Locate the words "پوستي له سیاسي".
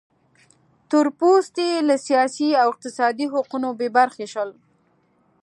1.19-2.49